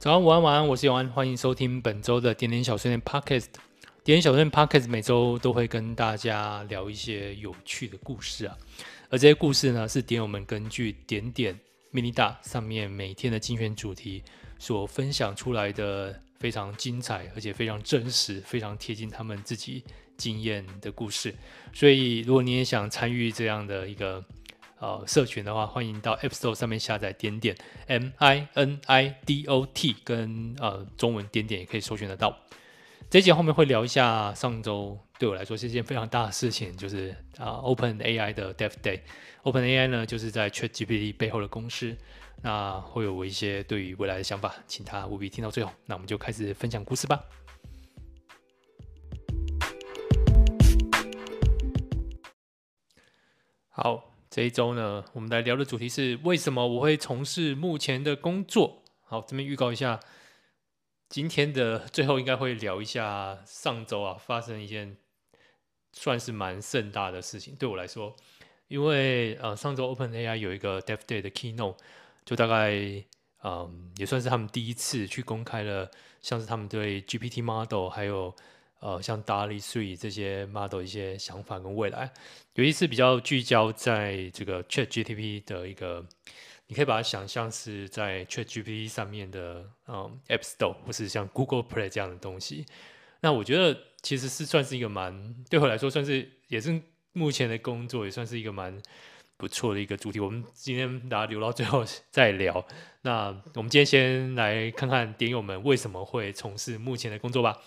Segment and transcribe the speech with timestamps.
[0.00, 3.46] 早安，午安，晚安，我是永安，欢迎收听本周的点点小碎念 Podcast。
[4.04, 8.56] 点点小碎念 Podcast 每周都会跟大家聊一些有趣的故事啊，
[9.10, 11.58] 而这些故事呢，是点友们根据点点
[11.92, 14.22] Minida 上面每天的精选主题
[14.60, 19.82] 所分享出来的非常精彩，而且非常真实、非常贴近他们自己
[20.16, 21.34] 经验的故事。
[21.72, 24.24] 所以，如果你也想参与这样的一个
[24.80, 27.56] 呃，社群的话，欢迎到 App Store 上面下载点点
[27.88, 32.36] M I N I D O T，跟呃中文点点也可以搜寻得到。
[33.10, 39.00] 这一集后面会聊一下上周对我来说是一件非常大的事情，就是啊、Open AI 的 Dev Day。
[39.42, 41.96] Open AI 呢，就是在 Chat GPT 背后的公司。
[42.42, 45.72] 那会有我一些对于未来的想法，请他务必听到最后。
[45.86, 47.24] 那我们就开始分享故事吧。
[53.70, 54.17] 好。
[54.30, 58.82] 这一周呢，我们来聊的主题是为什么我会从事目前的工作。
[59.00, 59.98] 好，这边预告一下，
[61.08, 64.98] 今天的最后应该会聊一下上周啊发生一件
[65.94, 68.14] 算是蛮盛大的事情，对我来说，
[68.68, 71.76] 因为呃上周 OpenAI 有一个 Dev Day 的 Keynote，
[72.26, 73.04] 就大概
[73.42, 78.36] 嗯、也算是他们第一次去公开了，像是他们对 GPT Model 还有。
[78.80, 82.12] 呃，像 DALL-E 3这些 model 一些想法跟未来，
[82.54, 86.04] 有一次比较聚焦在这个 Chat GTP 的一个，
[86.68, 92.66] 你可以把它想象是在 ChatGPT 上面的嗯 App Store 或是像 Google Play 这样的东西。
[93.20, 96.80] 那我觉得其实是算是一个蛮对我来说算是也是
[97.12, 98.80] 目前的工作也算是一个蛮
[99.36, 100.20] 不错的一个主题。
[100.20, 102.64] 我们今天大家留到最后 再聊。
[103.02, 107.60] 那我们今天先来看看点友们为什么会从事目前的工作吧。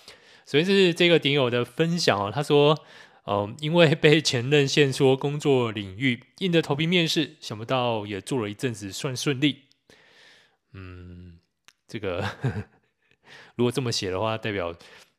[0.52, 2.78] 首先是这个顶友的分享哦，他说，
[3.26, 9.62] 嗯、因为被前任限缩工作领域，硬着头皮面试，想不到也做了一阵子，算顺利。
[10.74, 11.40] 嗯，
[11.88, 12.22] 这个
[13.56, 14.76] 如果这么写的话，代表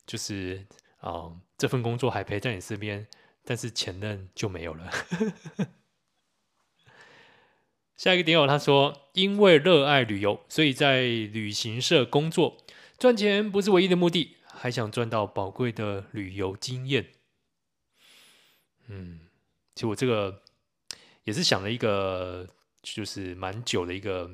[0.07, 0.67] 就是
[1.01, 3.07] 啊、这份工作还陪在你身边，
[3.43, 4.91] 但是前任就没有了。
[7.97, 12.59] 下一个点友他说，因为热爱旅游，所以在旅行社工作，
[12.99, 14.37] 赚钱不是唯一的目的。
[14.63, 17.09] 还想赚到宝贵的旅游经验，
[18.87, 19.19] 嗯，
[19.75, 20.41] 其实我这个
[21.25, 22.47] 也是想了一个，
[22.81, 24.31] 就是蛮久的一个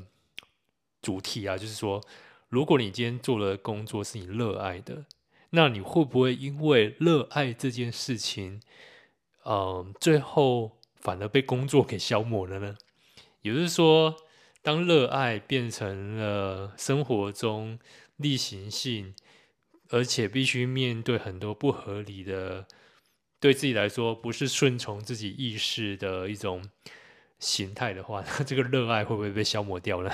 [1.00, 2.04] 主题啊，就是说，
[2.50, 5.06] 如果你今天做的工作是你热爱的，
[5.48, 8.60] 那你会不会因为热爱这件事情，
[9.46, 12.76] 嗯，最后反而被工作给消磨了呢？
[13.40, 14.14] 也就是说，
[14.60, 17.78] 当热爱变成了生活中
[18.18, 19.14] 例行性。
[19.90, 22.66] 而且必须面对很多不合理的，
[23.40, 26.62] 对自己来说不是顺从自己意识的一种
[27.38, 30.10] 形态的话，那这个热爱会不会被消磨掉呢？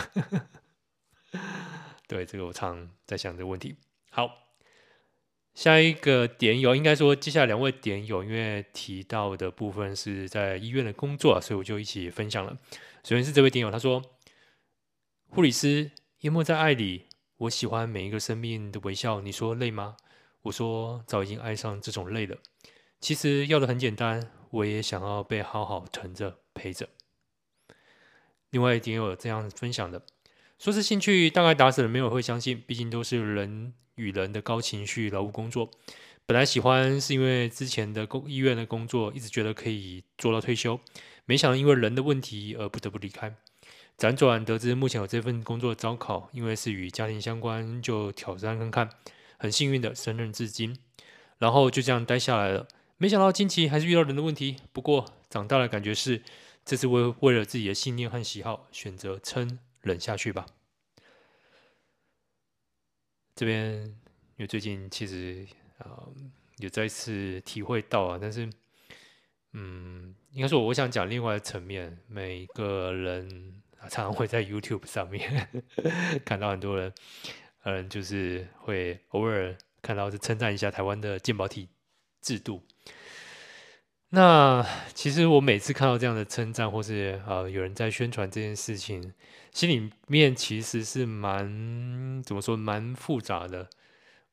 [2.07, 3.77] 对，这个我常在想这个问题。
[4.11, 4.31] 好，
[5.55, 12.57] 下一个点友，应该说接下来两位点友，因为提到的部分是在医院的工作，所以我就一起分享了。
[13.03, 14.03] 首先是这位点友，他说
[15.31, 15.91] ：“护理师
[16.21, 17.07] 淹没在爱里。”
[17.39, 19.21] 我喜欢每一个生命的微笑。
[19.21, 19.97] 你说累吗？
[20.43, 22.39] 我说早已经爱上这种累了。
[23.01, 26.89] 其实要的很简单，我也想要被好好疼着陪着。
[28.51, 30.03] 另外一点有这样分享的，
[30.59, 32.63] 说是兴趣，大概打死了没有会相信。
[32.67, 35.71] 毕竟都是人与人的高情绪劳务工作。
[36.27, 40.81] 本来喜欢是因为之前的工医院的工作，一直觉得可以做到退休，
[41.27, 43.35] 没想到因为人的问题而不得不离开。
[43.97, 48.91] 辗转得知目前有这份工作招考，因为是与家庭相关，就挑战看看。
[49.37, 50.79] 很幸运的胜任至今，
[51.37, 52.67] 然后就这样待下来了。
[52.97, 56.23] 没想到近期还是遇到人的问题，不过长大的感觉是，
[56.65, 60.47] 这次为为了自己的信念和喜好，选择撑忍下去吧。
[63.35, 66.13] 这边因为最近其实啊、呃，
[66.59, 68.49] 有再次体会到啊，但是
[69.53, 73.61] 嗯，应该说我想讲另外的层面，每个人。
[73.89, 75.49] 常常会在 YouTube 上面
[76.25, 76.93] 看到很多人，
[77.65, 81.69] 嗯，就是会偶尔看到是称赞一下台湾的健保体
[82.21, 82.63] 制度。
[84.11, 84.65] 那
[84.95, 89.13] 其实我每次看到这样的称赞，或是呃有人在宣传这件事情，
[89.51, 93.69] 心里面其实是蛮怎么说，蛮复杂的。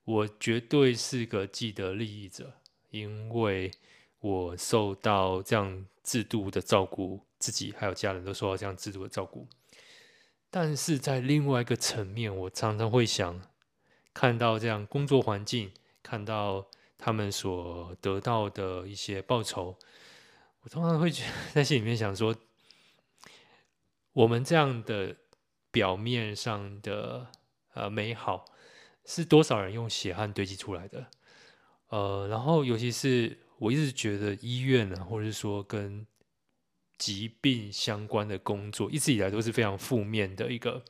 [0.04, 2.54] 我绝对是个既得利益者，
[2.90, 3.72] 因为
[4.20, 7.22] 我受到这样制度的照顾。
[7.42, 9.48] 自己还有家人都受到这样制度的照顾，
[10.52, 13.42] 但是在另外一个层面，我常常会想，
[14.14, 15.72] 看到这样工作环境，
[16.04, 16.68] 看到
[16.98, 19.76] 他们所得到的一些报酬，
[20.62, 21.12] 我通常会
[21.52, 22.36] 在心里面想说，
[24.14, 25.18] 我们这样的
[25.72, 27.28] 表面上的
[27.74, 28.46] 呃美好，
[29.04, 31.08] 是多少人用血汗堆积出来的。
[31.88, 36.06] 呃，然后尤其是我一直觉得医院呢，或者是说跟
[37.02, 40.86] 疾病相关的工作，一直以来都是非常负面的一个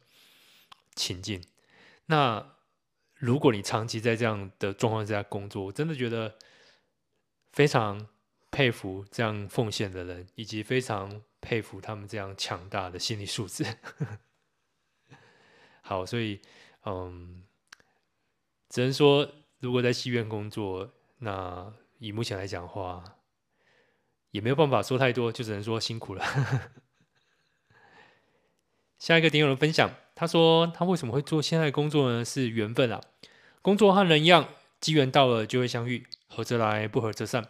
[0.93, 1.41] 情境。
[2.07, 2.57] 那
[3.15, 6.37] 如果你长期在这样的状况下工作，我真的觉得
[7.53, 8.09] 非常
[8.51, 13.65] 佩服这样奉献的人，以及非常佩服他们这样强大的心理素质。
[15.81, 16.41] 好，所以
[16.83, 17.45] 嗯，
[18.67, 23.01] 只能说，如果在戏院工作，那以目前来讲的话，
[24.31, 26.25] 也没有办法说太多，就只能说辛苦了。
[28.99, 29.89] 下一个点友的分享。
[30.13, 32.23] 他说：“他为什么会做现在工作呢？
[32.23, 33.01] 是缘分啊！
[33.63, 34.49] 工作和人一样，
[34.79, 37.47] 机缘到了就会相遇，合则来，不合则散。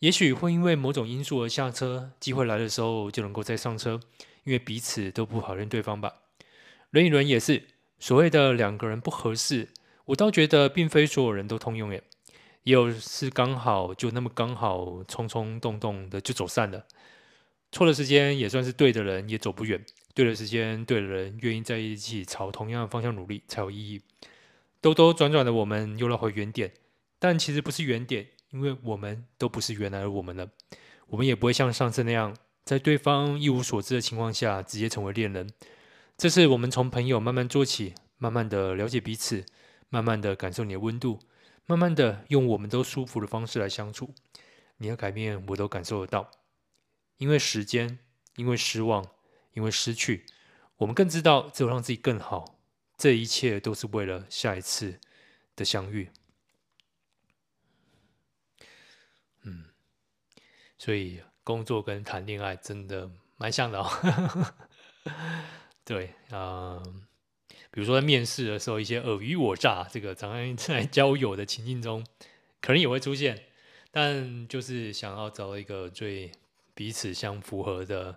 [0.00, 3.98] 也许会因为某种因素而下车，机会来的时候就能够再上车，
[4.44, 6.12] 因为彼此都不讨厌对方吧。
[6.90, 7.62] 人与人也是，
[7.98, 9.70] 所谓的两个人不合适，
[10.06, 12.02] 我倒觉得并非所有人都通用耶，
[12.62, 16.86] 也有是刚好就那么刚好，冲冲动动的就走散了。
[17.70, 24.02] 错的时间也算是对的人，也走不远。”对的时间，对的人，愿意在一起朝同样的方向努力才有意义。
[24.82, 26.70] 兜兜转转的，我们又绕回原点，
[27.18, 30.50] 但其实不是原点，因为我们都不是原来的我们了。
[31.06, 35.48] 我们也不会像上次那样，在对方一无所知的情况下直接成为恋人。
[36.18, 39.46] 这次我们从朋友慢慢做起，慢慢的了解彼此，
[39.88, 41.20] 慢慢的感受你的温度，
[41.66, 44.14] 慢慢的用我们都舒服的方式来相处。
[44.78, 46.30] 你的改变我都感受得到，
[47.16, 47.98] 因为时间，
[48.36, 49.06] 因为失望。
[49.54, 50.24] 因为失去，
[50.78, 52.58] 我们更知道只有让自己更好。
[52.96, 54.98] 这一切都是为了下一次
[55.54, 56.10] 的相遇。
[59.42, 59.66] 嗯，
[60.78, 64.54] 所以工作跟谈恋爱真的蛮像的哦。
[65.84, 66.94] 对啊，呃，
[67.72, 72.06] 比如说在面试的时候，一些尔虞我诈，这个常常 在交友的情境中，
[72.60, 73.46] 可能也会出现。
[73.90, 76.30] 但就是想要找一个最
[76.74, 78.14] 彼此相符合的。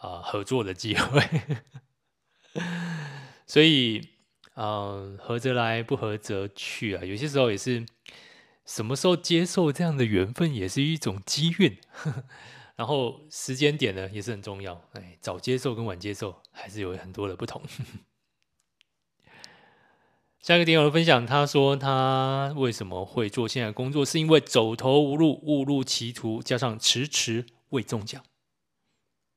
[0.00, 1.20] 啊，合作的机会，
[3.48, 4.10] 所以，
[4.54, 7.04] 嗯，合则来，不合则去啊。
[7.04, 7.84] 有些时候也是，
[8.64, 11.76] 什么时候接受这样的缘分，也是一种机运。
[12.76, 14.80] 然后时间点呢，也是很重要。
[14.92, 17.60] 哎，早接受跟晚接受，还是有很多的不同。
[20.40, 28.22] 下一个点友的分享，他说他为什么会做现在工作，是因为走投无路，误入歧途，加上迟迟未中奖。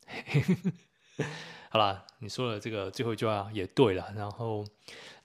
[1.70, 4.14] 好啦，你说的这个最后一句话也对了。
[4.16, 4.66] 然后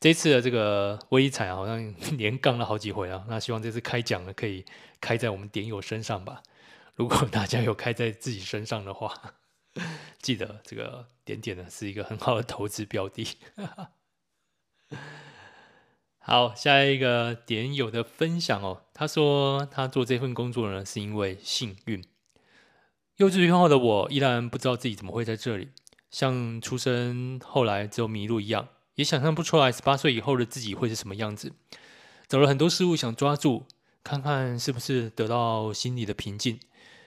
[0.00, 3.24] 这次的这个威力彩好像连杠了好几回啊。
[3.28, 4.64] 那希望这次开奖呢，可以
[5.00, 6.42] 开在我们点友身上吧。
[6.94, 9.34] 如果大家有开在自己身上的话，
[10.22, 13.26] 记得这个点点呢是一个很好的投资标的。
[16.28, 22.02] 好，下一个点友的分享哦，他说他做这份工作呢是因为幸运。
[23.18, 25.68] 幼稚园后的我依然不知道自己怎么会在这里，
[26.10, 31.52] 像出生后来只有迷路一样，也想象不出来十八岁以后的自己会是什么样子。
[32.26, 33.62] 找了很多事物想抓住，
[34.02, 36.58] 看看是不是得到心里的平静，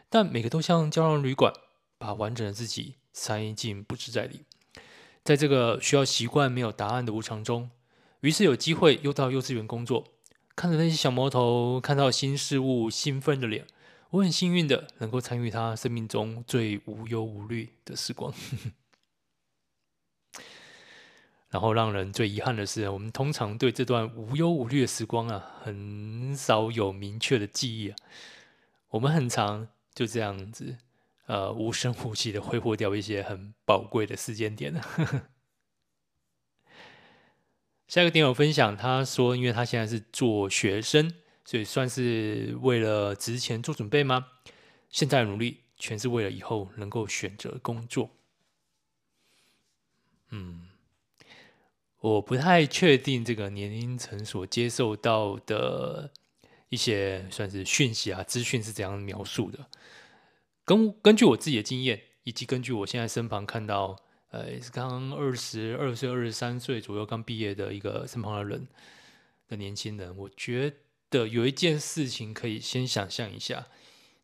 [0.09, 1.51] 但每个都像胶囊旅馆，
[1.97, 4.45] 把完整的自己塞进不自在里。
[5.25, 7.69] 在这个需要习惯没有答案的无常中，
[8.21, 10.05] 于是有机会又到幼稚园工作，
[10.55, 13.65] 看着那些小毛头，看到新事物，兴奋的脸。
[14.11, 18.33] 我很幸运的能够参与他生命中最无忧无虑的时光，
[21.49, 27.95] 然后让人最遗憾的是，我们通常对这段无忧无虑的时光啊，很少有明确的记忆啊。
[28.89, 30.77] 我们很常就这样子，
[31.27, 34.73] 呃，无声无息的挥霍掉一些很宝贵的时间点。
[37.89, 41.13] 下一个点友分享，他说，因为他现在是做学生。
[41.43, 44.27] 所以算是为了职前做准备吗？
[44.91, 48.11] 现在努力全是为了以后能够选择工作。
[50.29, 50.67] 嗯，
[52.01, 56.11] 我不太确定这个年龄层所接受到的
[56.69, 59.65] 一些算是讯息啊、资讯是怎样描述的。
[60.63, 68.67] 根根据我自己的经验，以及根据我现在身旁看到，呃，是刚二十二岁、二十三岁左右刚毕业的一个身旁的人
[69.47, 70.75] 的年轻人，我觉得。
[71.11, 73.65] 有一件事情可以先想象一下，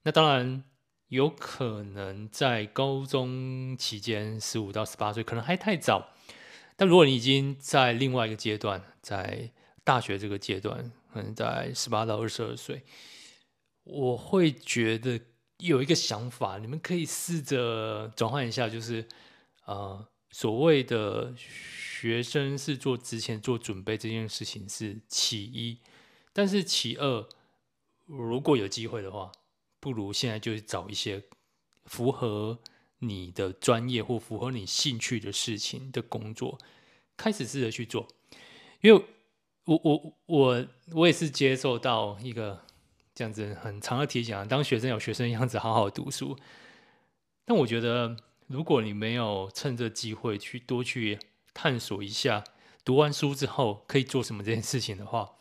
[0.04, 0.64] 那当然
[1.08, 6.14] 有可能在高中期间，十五到十八岁可能还太早，
[6.76, 9.50] 但如果你已经在另外一个阶段，在
[9.84, 12.84] 大学这个阶段，可能在十八到二十二岁，
[13.84, 15.20] 我会觉得
[15.58, 19.04] 有一个想法，你们可以试着转换一下，就是
[19.66, 25.80] 呃，所谓的学生是做之前做准备这件事情是其一，
[26.34, 27.28] 但是其二，
[28.06, 29.32] 如果有机会的话，
[29.80, 31.24] 不如现在就找一些
[31.86, 32.60] 符合
[33.00, 36.58] 你的专业或符合你兴趣的事情的工作，
[37.18, 38.08] 开始试着去做，
[38.82, 39.06] 因为
[39.66, 42.64] 我我我我也是接受到一个
[43.16, 46.38] 这样子很长的提醒啊，当学生有学生样子好好读书，
[47.46, 48.16] 但我觉得
[48.48, 51.20] 如果你没有趁着机会去多去
[51.54, 52.44] 探索一下，
[52.84, 55.34] 读完书之后可以做什么这件事情的话，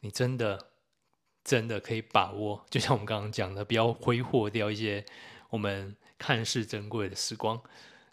[0.00, 0.70] 你真的
[1.44, 5.04] 真的可以把握，就像我们刚刚讲的，不要挥霍掉一些
[5.50, 5.96] 我们。
[6.20, 7.62] 看似珍贵的时光，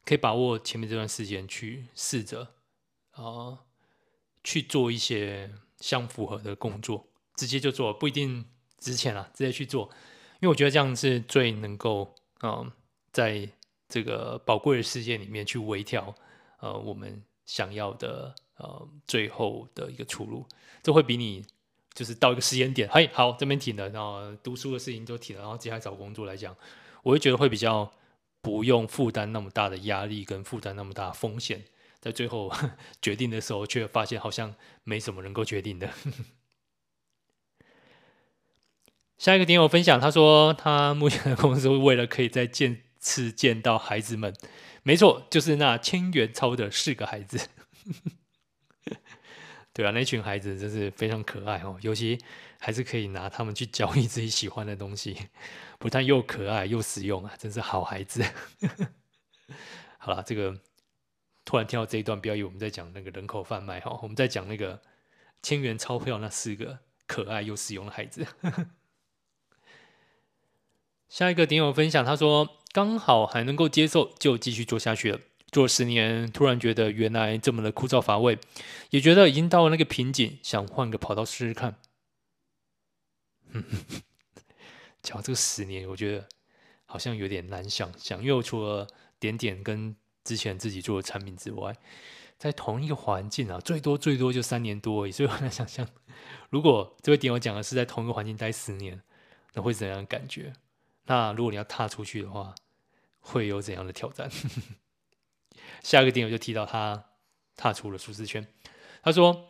[0.05, 2.53] 可以把握前面这段时间去试着
[3.13, 3.57] 啊、
[4.43, 8.45] 去做一些相符合的工作，直接就做，不一定
[8.77, 9.89] 值钱啊，直接去做，
[10.39, 12.71] 因为我觉得这样是最能够嗯、
[13.11, 13.49] 在
[13.95, 16.13] 这个宝贵的世界里面去微调
[16.59, 20.45] 呃我们想要的呃最后的一个出路，
[20.83, 21.45] 这会比你
[21.93, 26.53] 就是到一个时间点，嘿，好，这边停了，然后读书的事情就停了，然后接下来找工作来讲。
[27.03, 27.89] 我会觉得会比较
[28.41, 31.63] 不用负担那么大的压力跟负担那么大的风险，
[32.01, 32.51] 在最后
[33.01, 35.89] 决定的时候，却发现好像没什么能够决定的。
[39.17, 44.35] 下一个点友分享，他说他目前的公司为了可以在建次见到孩子们，
[44.81, 47.39] 没错，就是那千元钞的四个孩子。
[49.71, 52.17] 对啊，那群孩子真是非常可爱哦，尤其
[52.59, 55.15] 还是可以拿他们去交易自己喜欢的东西，
[55.77, 58.23] 不但又可爱又实用啊，真是好孩子。
[59.99, 60.59] 好了，这个
[61.43, 64.81] 突然听到这一段，不要以为我们在讲那个人口贩卖哈，我们在讲那个
[65.43, 68.25] 千元钞票那四个可爱又实用的孩子。
[71.07, 75.21] 下一个点友分享，他说刚好还能够接受，就继续做下去了。
[75.49, 78.37] 做十年，突然觉得原来这么的枯燥乏味，
[78.89, 81.77] 也觉得已经到了那个瓶颈，想换个跑道试试看。
[83.51, 83.63] 嗯
[85.01, 86.27] 讲这个十年，我觉得
[86.85, 88.85] 好像有点难想象，因为我除了
[89.21, 91.73] 点点跟之前自己做的产品之外，
[92.37, 95.87] 在同一个环境啊，最多最多就三年多而已，所以我很难想象，
[96.49, 99.01] 如果这位点我讲的是在同一个环境待十年，
[99.53, 100.51] 那会怎样的感觉？
[101.05, 102.53] 那如果你要踏出去的话，
[103.25, 104.29] 会有怎样的挑战？
[105.81, 107.05] 下一个点友就提到他
[107.55, 108.47] 踏出了舒适圈。
[109.01, 109.49] 他说，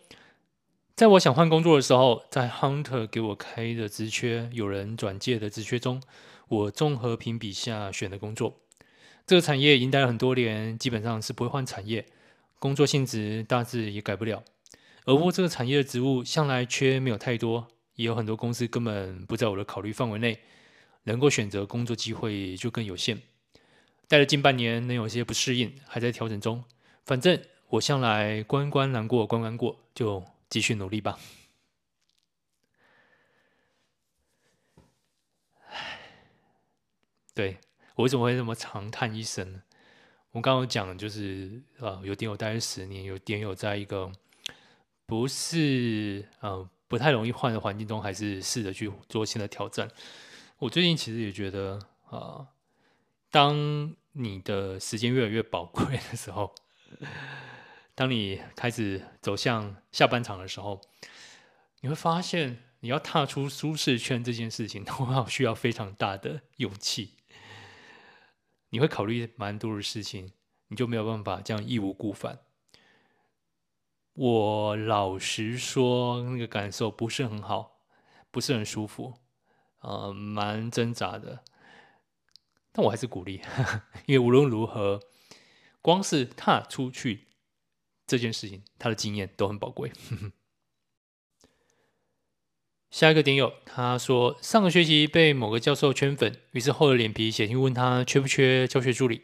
[0.96, 6.02] 在我想换工作的时候，在 Hunter 给我开的职缺，有人转介的职缺中，
[6.48, 8.62] 我综合评比下选的工作。
[9.28, 12.06] 这个产业已经待了很多年，基本上是不会换产业，
[12.60, 14.44] 工作性质大致也改不了。
[15.06, 20.40] 而我这个产业的职务向来缺没有太多，也有很多公司根本不在我的考虑范围内，
[21.04, 23.22] 能够选择工作机会就更有限。
[24.08, 26.64] 待了近半年，能有些不适应，还在调整中。
[27.06, 31.18] 反正我向来关关难过关关过，就继续努力吧。
[35.70, 36.00] 唉，
[37.34, 37.58] 对，
[37.96, 39.64] 我为什么会这么长叹一声呢？
[40.32, 44.12] 我刚刚讲就是啊，有点有待十年，有点有在一个
[45.08, 49.90] 不是呃不太容易换的环境中，还是试着去做新的挑战。
[50.60, 52.48] 我最近其实也觉得啊。
[53.36, 56.56] 当你的时间越来越宝贵的时候，
[57.94, 60.80] 当你开始走向下半场的时候，
[61.82, 67.18] 你会发现你要踏出舒适圈这件事情，都需要非常大的勇气。
[68.70, 70.32] 你会考虑蛮多的事情，
[70.70, 72.40] 你就没有办法这样义无顾返。
[74.14, 77.82] 我老实说，那个感受不是很好，
[78.32, 79.16] 不是很舒服，
[79.82, 81.44] 呃，蛮挣扎的。
[82.78, 83.40] 但我还是鼓励，
[84.06, 85.00] 因为无论如何，
[85.82, 87.28] 光是踏出去
[88.06, 89.94] 这件事情，他的经验都很宝贵。
[92.92, 99.24] 下一个点友，他说上个学期被某个教授圈粉，于是厚着脸皮写信问他缺不缺教学助理，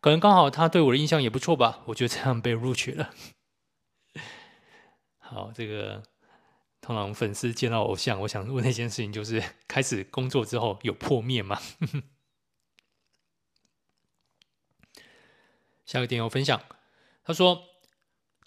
[0.00, 3.14] 可能刚好他对我的印象也不错吧，我就这样被录取了。
[5.18, 6.02] 好，这个
[6.80, 11.60] 通常粉丝见到偶像，我想问那件事情就是：开始工作之后有破灭吗？
[15.88, 16.60] 下个点友分享，
[17.24, 17.62] 他说：“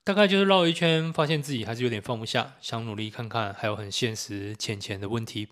[0.05, 5.47] 大概就是绕一圈，发现自己还是有点放不下，想努力看看，还有很现实浅浅的问题。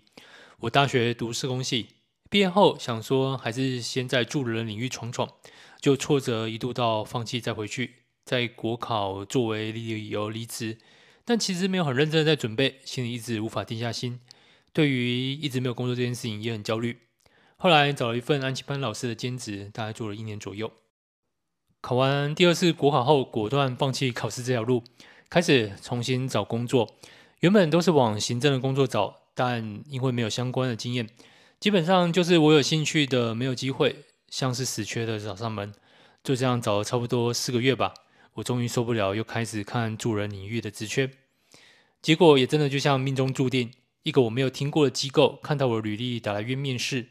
[0.60, 1.88] 我大学读社工系，
[2.30, 5.28] 毕业后想说还是先在助人领域闯闯，
[5.80, 10.78] 就挫折一度到放弃再回去，在国考作为理由离职，
[11.24, 14.20] 但其实没有很认真的在准备，心里一直无法定下心。
[14.72, 17.00] 对于一直没有工作这件事情也很焦虑。
[17.56, 20.70] 后来找了一份安琪班老师的兼职，大概做了一年左右。”
[21.80, 24.84] 考完第二次国考后，果断放弃考试这条路，
[25.30, 26.96] 开始重新找工作。
[27.40, 31.08] 原本都是往行政的工作找，但因为没有相关的经验，
[31.58, 35.72] 基本上就是我有兴趣的没有机会，像是死缺的找上门。
[36.22, 37.94] 就这样找了差不多四个月吧，
[38.34, 41.10] 我终于受不了，又开始看助人领域的职缺。
[42.02, 43.70] 结果也真的就像命中注定，
[44.02, 47.06] 一个我没有听过的机构看到我的履历打来约面试。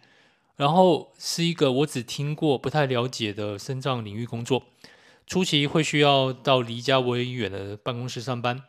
[0.60, 4.64] 然后是一个我只听过、不太了解的身障领域工作，
[5.26, 8.62] 初期会需要到离家为远的办公室上班，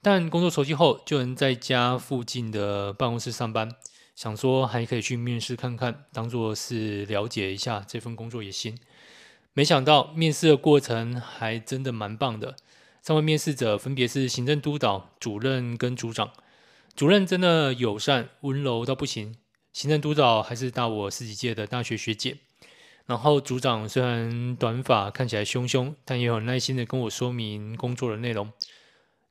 [0.00, 3.74] 但工作熟悉后就能在家附近的办公室上班。
[4.14, 8.78] 想说还可以去面试看看，当做是了解一下这份工作也行。
[9.52, 12.54] 没想到面试的过程还真的蛮棒的，
[13.02, 16.30] 三位面试者分别是行政督导、主任跟组长。
[16.94, 19.34] 主任真的友善、温柔到不行。
[19.72, 22.36] 行政督导还是大我十几届的大学学姐，
[23.06, 28.52] 然后组长虽然短发看起来凶凶，但也很耐心的跟我说明工作的内容。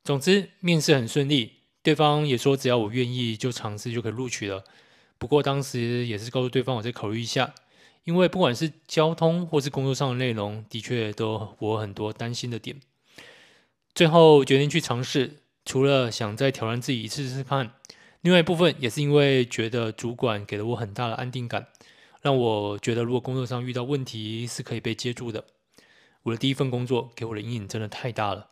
[0.02, 4.64] 总之面试很顺利，对方也说只要我愿意就尝试就可以录取了。
[5.16, 7.54] 不过当时也是告诉对方我再考虑一下，
[8.02, 12.80] 因为不管是交通或是工作上的内容，的确都我很多担心的点。
[13.94, 17.74] 最后决定去尝试，除了想再挑战自己一次试试看。
[18.22, 21.66] 另外一部分也是因为觉得主管给了我很大的安定感，
[22.20, 25.44] 让我觉得如果工作上遇到问题是可以被接住的。
[26.22, 28.50] 我的第一份工作给我的阴影真的太大了。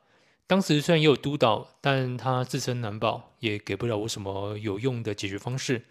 [0.48, 5.84] 当时虽然也有督导，但他自身难保，也给不了我什么有用的解决方式。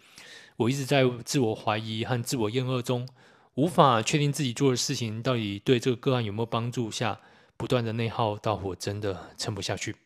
[0.56, 3.08] 我一直在自我怀疑和自我厌恶中，
[3.54, 7.18] 无法确定自己做的事情到底对这个个案有没有帮助下，
[7.56, 9.96] 不断的内耗到我真的撑不下去。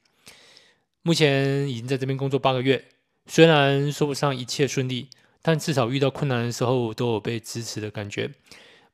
[1.02, 2.84] 目前已经在这边工作八个月。
[3.26, 5.08] 虽然说不上一切顺利，
[5.40, 8.30] 但至少遇到困难的时候都有被支持的感觉，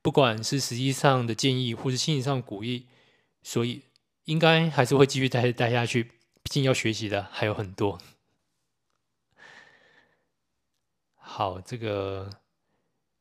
[0.00, 2.87] 不管是实际上的建议或是心理上鼓励，
[3.42, 3.82] 所以
[4.25, 6.04] 应该还是会继续待待下去。
[6.42, 7.99] 毕竟要学习的还有很多。
[11.16, 12.30] 好，这个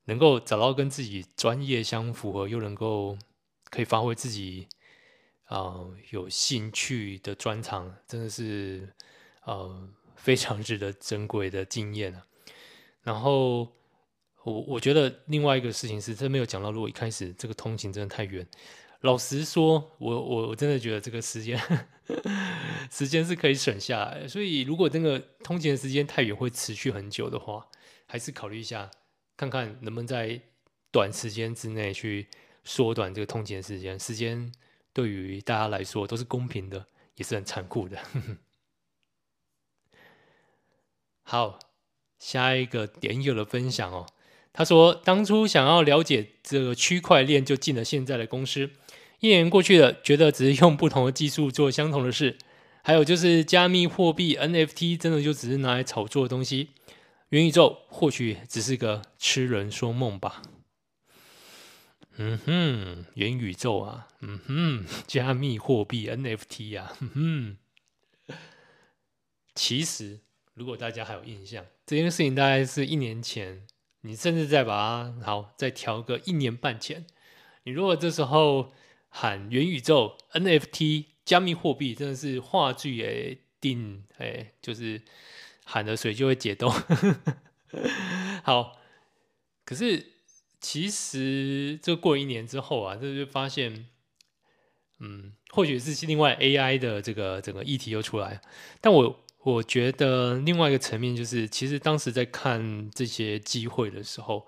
[0.05, 3.17] 能够找到跟自己专业相符合，又能够
[3.65, 4.67] 可以发挥自己
[5.45, 8.93] 啊、呃、有兴趣的专长，真的是
[9.43, 9.89] 呃。
[10.21, 12.25] 非常值得珍贵的经验啊！
[13.01, 13.71] 然后
[14.43, 18.45] 我我觉得另外一个事情是，真没有讲到，如果一开始这个通勤真的太远，
[19.01, 21.59] 老实说，我我我真的觉得这个时间
[22.91, 24.27] 时间是可以省下来。
[24.27, 27.65] 所以如果这个通勤时间太远，会持续很久的话，
[28.05, 28.91] 还是考虑一下，
[29.37, 30.41] 看看能不能在
[30.91, 32.27] 短时间之内去
[32.63, 33.97] 缩短这个通勤时间。
[33.97, 34.51] 时间
[34.91, 37.97] 对于大家来说都是公平的，也是很残酷的。
[41.31, 41.59] 好，
[42.17, 44.07] 下一个点友的分享哦。
[44.51, 48.71] 他说，当初想要了解这个区块链，就进了现在的公司。
[49.19, 52.39] 一年过去了，觉得只是用不同的技术做相同的事。
[52.81, 56.69] 还有就是加密货币 NFT，真的就只是拿来炒作的东西。
[57.29, 60.41] 元宇宙或许只是个痴人说梦吧。
[62.17, 67.57] 嗯哼，元宇宙啊，嗯哼，加密货币 NFT 啊，嗯
[68.27, 68.35] 哼，
[69.53, 70.21] 其实。
[70.59, 73.65] 如果大家还有印象，这件事情大概是一年前，
[74.01, 77.05] 你甚至再把它好再调个一年半前，
[77.63, 78.73] 你如果这时候
[79.07, 85.01] 喊元宇宙、NFT、加密货币，真的是话剧诶定诶，就是
[85.63, 86.69] 喊的水就会解冻。
[88.43, 88.81] 好，
[89.63, 90.11] 可是
[90.59, 93.87] 其实这过一年之后啊，这就发现，
[94.99, 98.41] 嗯，或许是另外 AI 的这个整个议题又出来，
[98.81, 99.21] 但我。
[99.43, 104.45] 我觉得另外一个层面就是，其实当时在看这些机会的时候，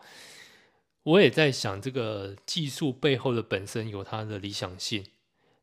[1.03, 5.05] 我也在想，这个技术背后的本身有它的理想性。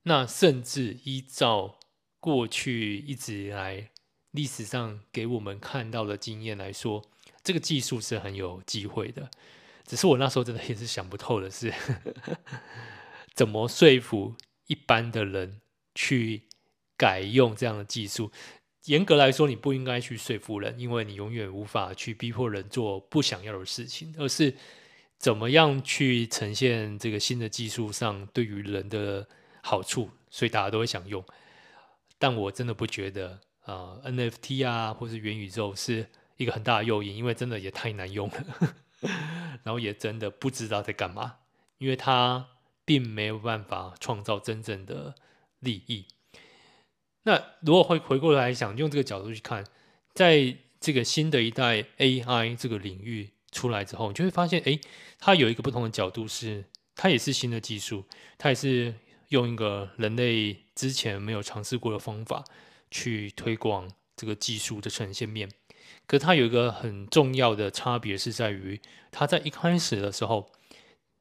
[0.04, 1.78] 那甚至依照
[2.18, 3.90] 过去一直以来
[4.30, 7.04] 历史上给我们看到的经验来说，
[7.44, 9.30] 这个技术是很有机会的。
[9.84, 11.72] 只是我那时候真的也是想不透的是，
[13.34, 14.34] 怎么说服
[14.66, 15.60] 一般的人
[15.94, 16.44] 去
[16.96, 18.32] 改用这样的技术。
[18.88, 24.54] 严格来说，你不应该去说服人，因为你永远无法去逼迫人做不想要的事情，而是
[25.18, 29.28] 怎么样去呈现这个新的技术上对于人的
[29.62, 31.22] 好处，所以大家都会想用。
[32.18, 38.74] 但我真的不觉得啊、，NFT 啊，或是元宇宙是一个很大的诱因，因为真的也太难用了，
[39.64, 41.36] 然后也真的不知道在干嘛，
[41.76, 42.46] 因为它
[42.86, 45.14] 并没有办法创造真正的
[45.58, 46.06] 利益。
[47.24, 49.64] 那如果会回过来想，用这个角度去看，
[50.14, 54.78] 在这个新的一代 AI 这个领域出来之后，你就会发现，哎，
[55.18, 58.04] 它有一个不同的角度是，它也是新的技术，
[58.38, 58.94] 它也是
[59.28, 62.44] 用一个人类之前没有尝试过的方法
[62.90, 65.50] 去推广这个技术的呈现面。
[66.06, 70.50] 可它有一个很重要的差别是在于，它在一开始的时候，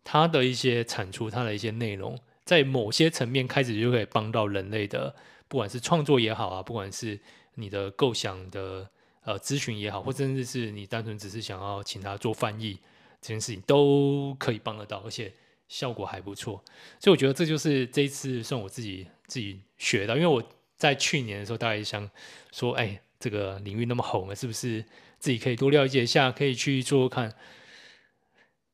[0.04, 5.16] 它的一些产出，它的一些内容，在某些层面开始就可以帮到人类的，
[5.48, 7.20] 不管是创作也好啊，不管是
[7.56, 8.90] 你的构想的
[9.24, 12.80] 呃咨询也好，或甚至是你单纯只是想要请他做翻译
[13.22, 15.34] 这件事情，都可以帮得到，而且
[15.68, 16.64] 效果还不错。
[17.00, 20.44] 所以我觉得这就是这一次算我自己自己学的，因为我
[20.76, 22.10] 在去年的时候大概想
[22.52, 23.02] 说，哎。
[23.20, 24.86] 这个领域那么红了，是不是
[25.18, 27.36] 自己可以多了解一下，可以去做做看？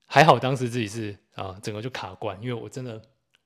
[0.05, 3.01] 还好当时自己是啊，整个就卡关，因为我真的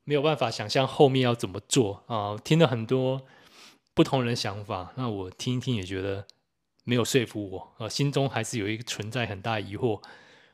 [0.08, 2.38] 没有办法想象后面要怎么做啊。
[2.42, 3.28] 听了很多
[3.94, 6.26] 不同人的想法，那我听一听也觉得
[6.86, 10.02] 没有说服我啊，心中还是有一个存在很大疑惑，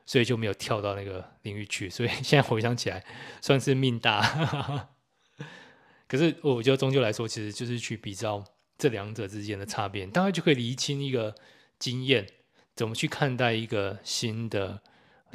[0.05, 1.87] 所以就没有跳到那个领域去。
[1.87, 3.05] 所以现在回想起来，
[3.39, 4.89] 算是命大。
[6.09, 8.43] 可是我觉得终究来说，其实就是去比较。
[8.75, 11.35] 这两者之间的差别，大概就可以厘清一个
[11.77, 12.27] 经验，
[12.75, 14.81] 怎么去看待一个新的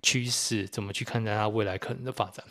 [0.02, 2.44] 趋势，怎么去看待它未来可能的发展。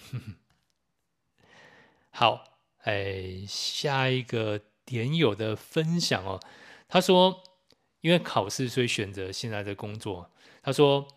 [2.19, 2.45] 好，
[2.80, 6.39] 哎，下一个点友的分享哦，
[6.88, 7.43] 他说，
[8.01, 10.32] 因为考试，所以选择现在的工作。
[10.63, 11.08] 他说，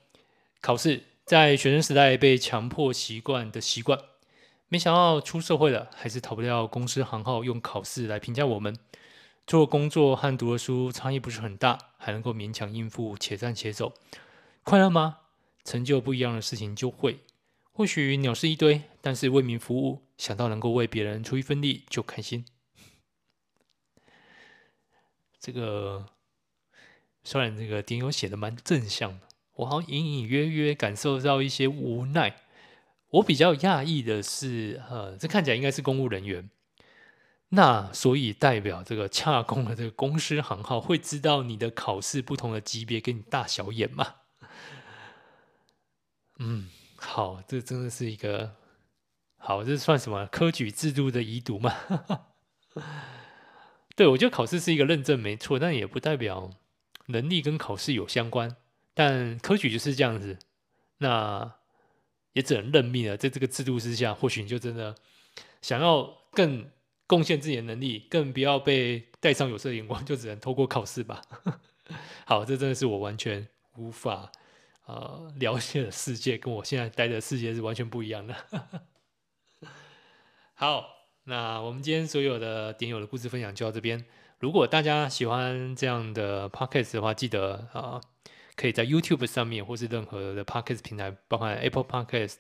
[0.61, 3.99] 考试在学生时代被强迫习惯的习惯，
[4.69, 8.77] 没想到出社会了，还是逃不掉公司行号用考试来评价我们。
[9.47, 13.95] 做工作和读的书差异不是很大，还能够勉强应付，且战且走，
[14.65, 15.21] 快乐吗？
[15.65, 17.21] 成就不一样的事情就会。
[17.73, 22.45] 或许鸟事一堆，但是为民服务，想到能够为别人出一份力就开心。
[25.41, 26.05] 这个
[27.25, 32.37] 虽然这个点友写的蛮正向的，我好像隐隐约约感受到一些无奈。
[33.09, 36.51] 我比较讶异的是，呃，这看起来应该是公务人员。
[37.49, 44.17] 那所以代表这个洽公的这个公司行号会知道你的考试不同的级别给你大小眼吗？
[46.39, 48.55] 嗯，好，这真的是一个
[49.41, 51.75] 好，这算什么科举制度的遗毒吗？
[53.97, 56.51] 对，我觉得考试是一个认证没错，但也不代表
[57.07, 58.55] 能力跟考试有相关。
[58.95, 60.39] 但科举就是这样子，
[60.99, 61.55] 那
[62.35, 63.17] 也只能认命了。
[63.17, 64.95] 在这个制度之下，或许你就真的
[65.61, 66.71] 想要更。
[67.11, 71.21] 贡献自己的能力，更不要被戴上有色眼光，就只能透过考试吧。
[72.25, 74.31] 好，这真的是我完全无法
[74.87, 78.37] 呃了解的世界，跟我现在待的世界是完全不一样的。
[80.61, 84.05] 好，那我们今天所有的点友的故事分享就到这边。
[84.41, 87.99] 如果大家喜欢这样的 podcast 的话，记得啊、
[88.57, 92.37] 可以在 YouTube 上面或是任何的 podcast 平台，包括 Apple Podcast。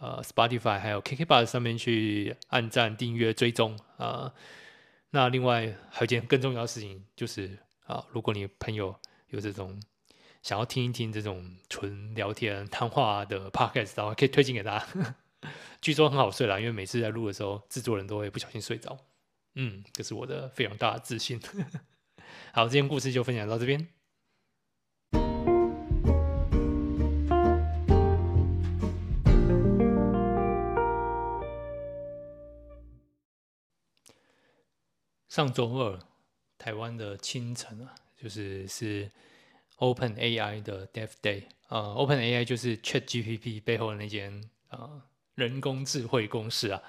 [0.00, 4.34] 呃，Spotify 还有 KKBOX 上面去按赞、订阅、追踪啊、
[5.08, 8.94] 那另外还有一件更重要的事情，就是啊、如果你朋友
[9.28, 9.80] 有这种
[10.42, 15.14] 想要听一听这种纯聊天谈话的 Podcast 的话，可以推荐给大家。
[15.80, 18.98] 据说很好睡啦，因为每次在录的时候，制作人都会不小心睡着。
[19.54, 21.40] 嗯，这是我的非常大的自信。
[22.52, 23.88] 好，今天故事就分享到这边。
[35.28, 35.98] 上周二，
[36.58, 39.10] 台湾的清晨啊，就是是
[39.76, 41.94] Open AI 的 Dev Day 啊、呃。
[41.94, 46.82] Open AI 就是 Chat GPT 背后的那间啊、人工智慧公司啊。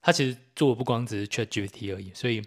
[0.00, 2.12] 它其实做的不光只是 Chat GPT 而已。
[2.14, 2.42] 所以，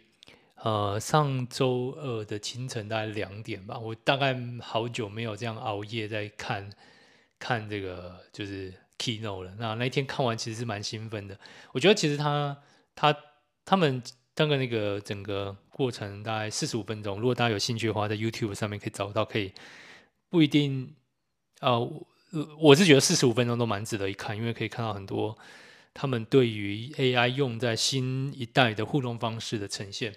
[0.56, 6.70] 呃，上周二的清晨大概两点吧，我大概好久没有这样熬夜在看
[7.40, 9.56] 看这个就是 Keynote 了。
[9.58, 11.40] 那那一天看完其实是蛮兴奋的。
[11.72, 12.58] 我觉得其实他
[12.96, 13.18] 他
[13.66, 14.04] 他们。
[14.38, 19.52] 大概那个整个过程大概四十五分钟，如果大家有兴趣的话，在 YouTube 上面可以找到，可以
[20.30, 20.94] 不一定
[21.60, 22.08] 啊、呃，
[22.60, 25.38] 我是觉得四十五分钟都蛮值得一看，因为可以看到很多
[25.94, 30.14] 他们对于 AI 用在新一代的互动方式的呈现。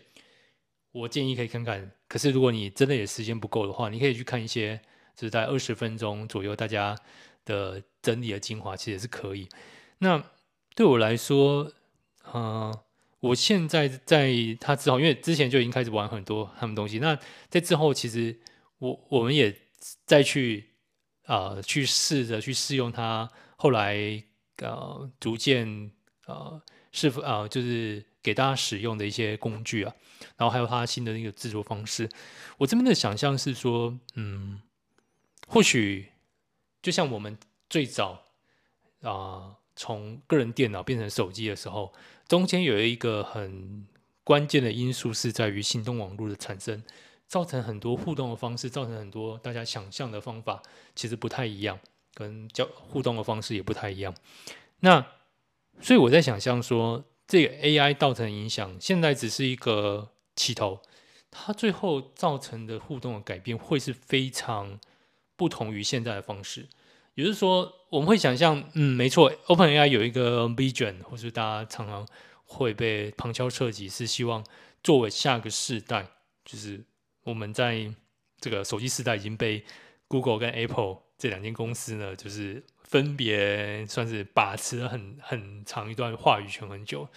[0.93, 4.81] 我建议可以看看，可是如果你真的也时间不够的话，你可以去看一些
[5.15, 6.97] 就是在二十分钟左右大家
[7.45, 9.49] 的整理的精华，其实也是可以。
[9.99, 10.23] 那
[10.75, 11.73] 对我来说，
[12.35, 12.77] 嗯、
[13.21, 16.99] 我现在在他之后，因为之前就已经开始玩很多他们东西。
[16.99, 17.17] 那
[17.49, 18.41] 在之后，其实
[18.79, 19.55] 我我们也
[20.05, 20.70] 再去、
[21.37, 23.31] 呃、去试着去试用它。
[23.57, 24.23] 后来
[24.59, 25.91] 呃逐渐
[26.27, 26.61] 呃
[26.93, 29.95] 是否啊就是给大家使用的一些工具啊，
[30.37, 32.09] 然后还有它新的那个制作方式。
[32.59, 34.61] 我这边的想象是说，嗯，
[35.47, 36.11] 或许
[36.83, 37.39] 就像我们
[37.69, 38.25] 最早
[39.03, 39.57] 啊。
[39.77, 41.95] 从个人电脑变成手机的时候，
[42.29, 43.87] 中间有一个很
[44.23, 46.83] 关键的因素是在于行动网络的产生，
[47.31, 50.61] 造成很多互动的方式，造成很多大家想象的方法
[50.97, 51.79] 其实不太一样，
[52.13, 54.13] 跟交互动的方式也不太一样。
[54.81, 55.07] 那
[55.81, 60.81] 所以我在想象说，这个 AI 造成影响，现在只是一个起头，
[61.31, 64.81] 它最后造成的互动的改变会是非常
[65.37, 66.67] 不同于现在的方式。
[67.15, 72.05] 也就是说，我们会想象，嗯，没错，OpenAI 有一个 vision，或是大家常常
[72.45, 74.45] 会被旁敲侧击，是希望
[74.83, 76.09] 作为下个世代，
[76.45, 76.85] 就是
[77.25, 77.93] 我们在
[78.39, 79.65] 这个手机时代已经被
[80.09, 87.09] Google 跟 Apple 这两间公司呢，就是分别算是把持了很很长一段话语权很久。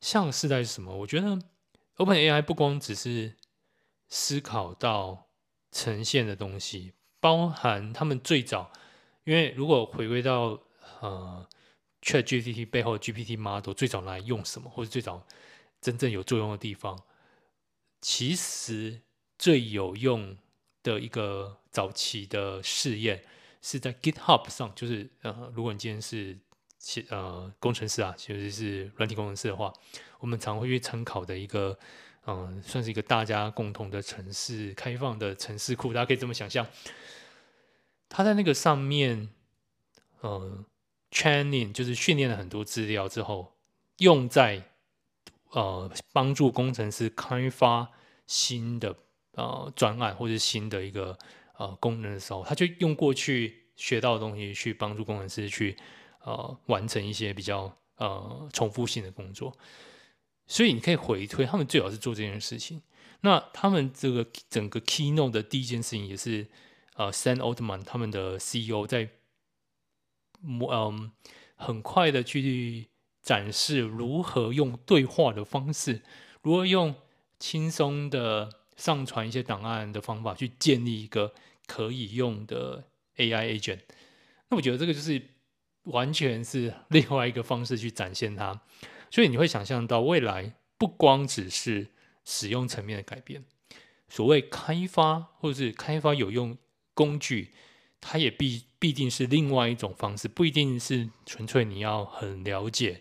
[0.00, 0.96] 下个世代是什么？
[0.96, 1.38] 我觉得
[1.96, 3.36] OpenAI 不光只是
[4.08, 5.28] 思考到
[5.70, 8.72] 呈现的东西，包含他们最早。
[9.24, 10.58] 因为如果回归到
[11.00, 11.46] 呃
[12.02, 15.24] ，ChatGPT 背后 GPT model 最早来用什么，或者最早
[15.80, 17.00] 真正有作用的地方，
[18.02, 19.00] 其实
[19.38, 20.36] 最有用
[20.82, 23.24] 的一个早期的试验
[23.62, 26.36] 是在 GitHub 上，就是呃，如果你今天是
[27.08, 29.72] 呃工程师啊，其实是软体工程师的话，
[30.18, 31.78] 我们常会去参考的一个
[32.24, 36.64] 嗯、算是一个大家共同的城市开放的城市库，大家可以这么想象。
[38.08, 39.28] 他在那个上面，
[40.20, 40.64] 呃
[41.10, 43.56] ，training 就是训练了很多资料之后，
[43.98, 44.71] 用在
[45.52, 47.90] 呃帮助工程师开发
[48.26, 48.96] 新的
[49.32, 51.16] 呃专案或者新的一个
[51.56, 55.76] 呃功能的时候，他就用过去学到的东西去帮助工程师去
[56.24, 59.56] 呃完成一些比较呃重复性的工作。
[60.46, 62.82] 所以你可以回推，他们最好是做这件事情。
[63.20, 66.48] 那他们这个整个 keynote 的第一件事情也是。
[66.94, 69.08] 呃，Sam Altman 他们的 CEO 在，
[70.42, 71.10] 嗯，
[71.56, 72.90] 很快的去
[73.22, 76.02] 展示如何用对话的方式，
[76.42, 76.94] 如何用
[77.38, 81.32] 轻松的上传一些档案的方法去建立一个
[81.66, 82.84] 可以用的
[83.16, 83.80] AI agent。
[84.48, 85.22] 那我觉得这个就是
[85.84, 88.60] 完全是另外一个方式去展现它，
[89.10, 91.88] 所以你会想象到未来不光只是
[92.24, 93.44] 使用层面的改变，
[94.08, 96.58] 所谓开发或者是开发有用。
[96.94, 97.54] 工具，
[98.02, 103.00] 它也必必定是另外一种方式，不一定是纯粹你要很了解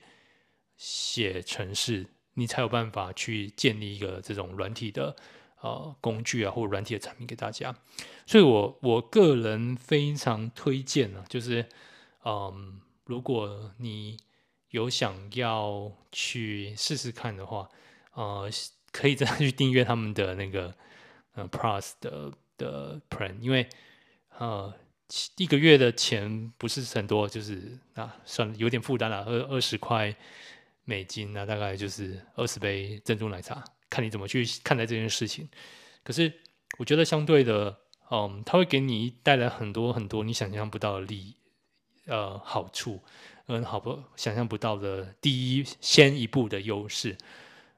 [0.82, 5.16] 写程式，你才有办法去建立一个这种软体的
[5.62, 7.76] 呃工具啊，或软体的产品给大家。
[8.26, 11.68] 所以我我个人非常推荐啊，就是
[12.26, 14.18] 嗯，如果你
[14.72, 17.70] 有想要去试试看的话，
[18.16, 18.50] 呃，
[18.92, 20.74] 可以再去订阅他们的那个
[21.34, 22.32] 呃 Plus 的。
[22.58, 23.68] 的 plan，因为
[24.38, 24.72] 呃
[25.38, 30.16] 一个月的钱不是很多，就是啊算有点负担了，二二十块
[30.86, 35.48] 美金那大概就是二十杯珍珠奶茶，看你怎么去看待这件事情。
[36.04, 36.32] 可是
[36.80, 37.78] 我觉得相对的，
[38.10, 41.36] 嗯，它会给你带来很多很多你想象不到的利，
[42.08, 43.04] 呃好处，
[43.48, 47.18] 嗯好不想象不到的第一先一步的优势，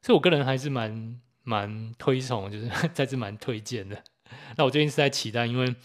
[0.01, 4.03] 所以我个人还是蛮蛮推崇，就是 再次蛮推荐的。
[4.55, 5.75] 那我最近是在期待，因为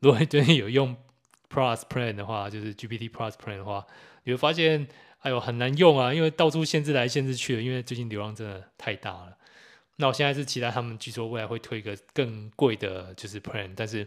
[0.00, 0.96] 如果最近有用
[1.48, 3.86] Plus Plan 的话，就是 GPT Plus Plan 的话，
[4.24, 4.88] 你会发现，
[5.26, 9.36] 哎呦很难用啊，因为到处限制来限制去的，因为最近流量真的太大了。
[9.96, 14.06] 那我现在是期待他们据说未来会推一个更贵的，就是 Plan，但是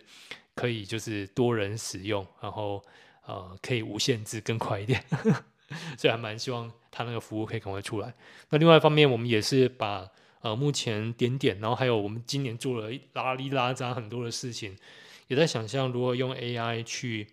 [0.56, 2.82] 可以就是多人使用，然后
[3.26, 5.04] 呃可以无限制更快一点，
[6.00, 8.14] 所以还蛮希望他那个服务可以赶快出来。
[8.50, 10.10] 那另外一方面，我们也是把。
[10.42, 14.74] 呃，目前点点，然后还有我们今年做了拉里拉杂很多的事情，
[15.28, 17.28] 也在想象如何用 AI 去，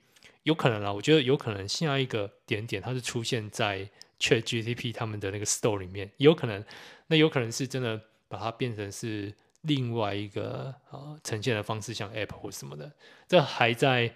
[0.46, 3.80] 有可能啊，我觉得有可能下一个点点它是出现在
[4.20, 6.64] Chat GTP 他们的那个 Store 里面，有可能，
[7.08, 12.92] 那有可能是真的把它变成是另外一个呃呈现的方式，像 App 或什么的，
[13.26, 14.14] 这还在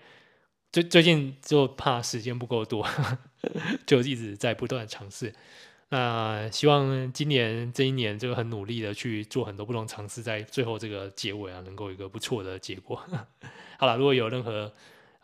[0.70, 2.86] 最最近就怕时间不够多，
[3.84, 5.34] 就一直在不断尝试。
[5.88, 13.04] 那希望今年这一年，这个很努力的去做很多不同尝试，在最后这个结尾啊，能够有一个不错的结果。
[13.78, 14.72] 好了，如果有任何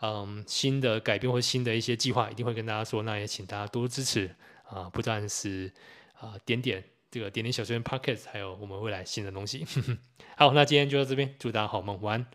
[0.01, 3.03] 嗯新的改变或新的一些计划，一定会跟大家说。
[3.03, 4.35] 那也请大家多多支持
[4.69, 5.73] 啊，不但是
[6.21, 9.67] 啊点点这个点点小学员 p o c k e t 还有我们未来新的东西。
[10.37, 12.27] 好，那今天就到这边，祝大家好梦，晚安。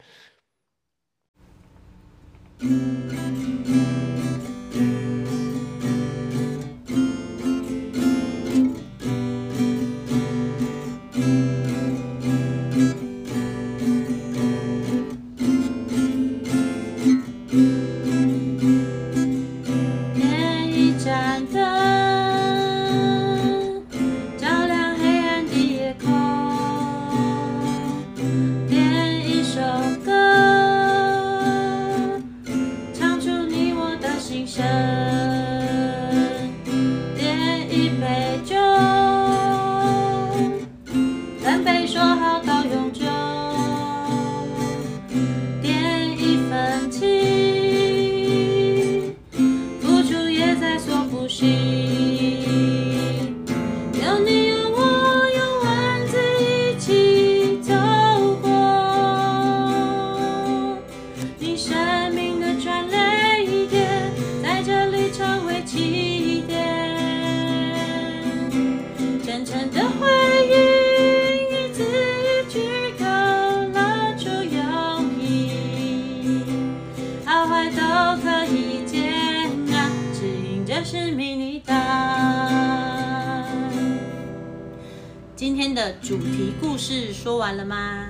[85.82, 88.06] 的主题故事说完了吗？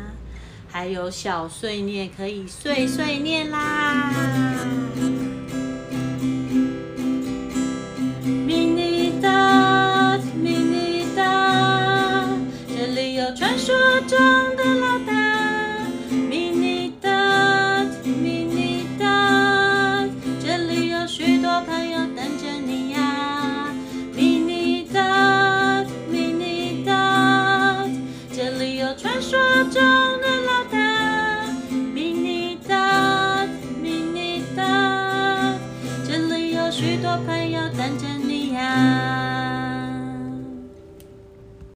[0.69, 4.11] 还有小碎念可以碎碎念啦。